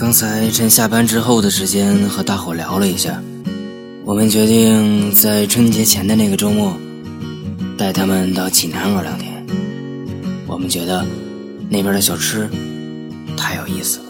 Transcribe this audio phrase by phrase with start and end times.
[0.00, 3.22] 刚才趁下班之后的时间和大伙聊了一下，
[4.02, 6.74] 我们决定在春节前的那个周末
[7.76, 9.46] 带他们到济南玩两天。
[10.46, 11.04] 我们觉得
[11.68, 12.48] 那边的小吃
[13.36, 14.04] 太有意思了。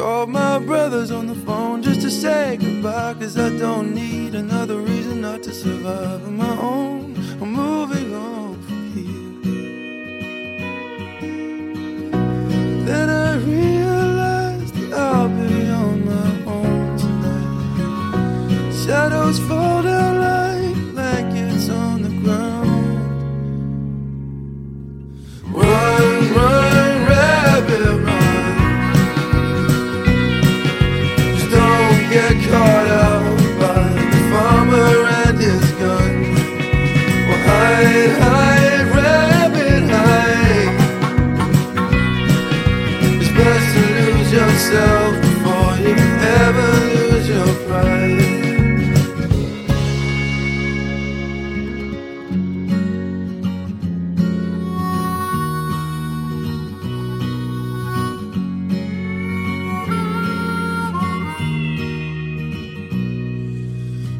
[0.00, 4.78] Called my brothers on the phone just to say goodbye, cause I don't need another
[4.78, 7.14] reason not to survive on my own.
[7.38, 7.58] I'm
[44.60, 48.20] yourself before you ever lose your pride.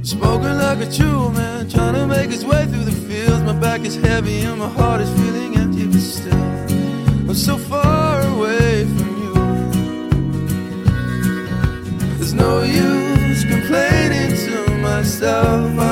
[0.02, 3.42] Spoken like a true man, trying to make his way through the fields.
[3.42, 6.34] My back is heavy and my heart is feeling empty, but still,
[7.28, 7.58] I'm so
[15.20, 15.89] to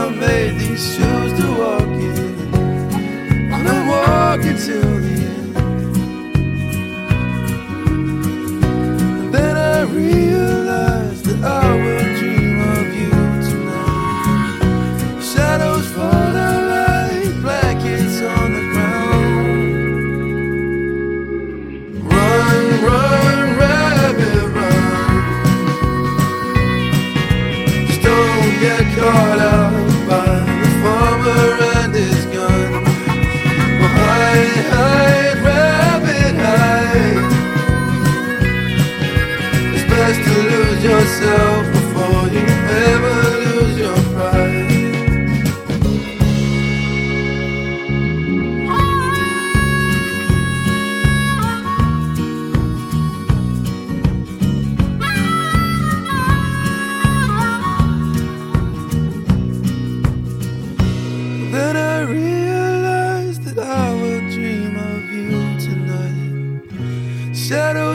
[29.01, 29.48] don't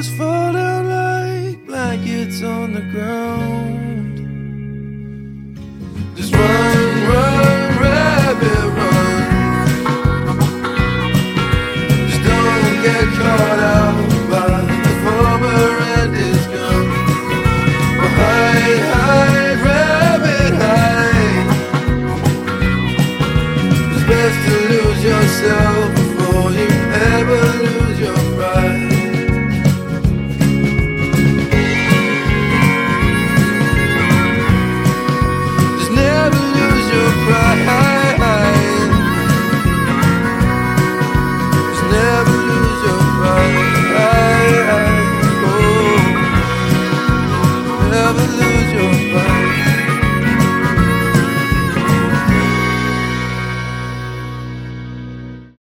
[0.04, 3.93] stars fall down like blankets on the ground.